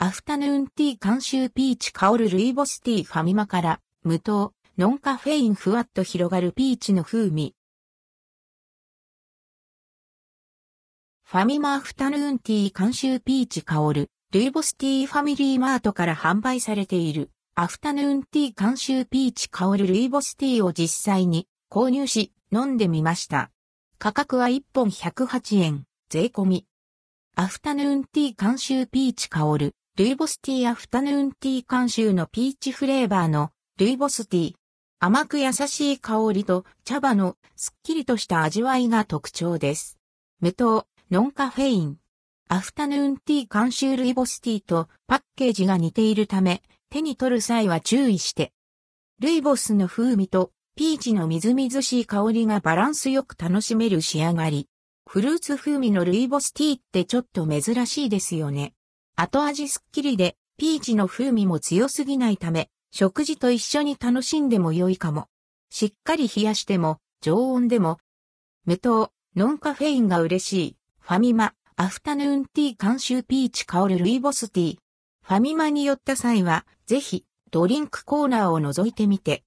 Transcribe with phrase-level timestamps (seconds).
[0.00, 7.56] アフタヌーンティー監修ピーチ香るルイボスティーファミマから無糖、ノンカフェインふわっと広がるピーチの風味。
[11.24, 23.50] ファミマアフタヌーンティー監修ピーチ香るルイボスティーファミリーマートから販売されているアフタヌーンティー監修ピーチ香るルイボスティーを実際に購入し飲んでみました。
[23.98, 26.66] 価格は1本108円、税込み。
[27.34, 34.54] アフタヌーンティー監修ピーチ香るルイボスティーアフタヌーンティー監修のピーチフレーバーのルイボスティー。
[35.00, 39.98] 甘く優しい香りと茶葉のすっきりとした味わいが特徴です。
[40.38, 41.98] 無糖、ノンカフェイン。
[42.46, 48.52] アフタヌーンティー監修ルイボスティーとパッケージが似ているため、手に取る際は注意して。
[49.18, 54.68] ルイボスの風味とピーチのみずみずしい香りがバランスよく楽しめる仕上がり。
[55.10, 58.74] フルーツ風味のルイボスティーってちょっと珍しいですよね。
[59.20, 65.26] 後味すっきりで、ピーチの風味も強すぎないため、食事と一緒に楽しんでも良いかも。
[65.70, 67.98] しっかり冷やしても、常温でも。
[68.64, 70.76] 無糖、ノンカフェインが嬉しい。
[71.00, 74.76] ファミマ、アフタヌーンティー監修ピーチ香るルイボスティー。
[75.26, 79.36] ファミマに寄った際は、ぜひ、ドリンクコーナーを覗いてみて。